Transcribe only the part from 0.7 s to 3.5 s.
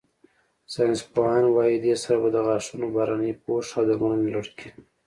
ساینسپوهان وايي، دې سره به د غاښونو بهرني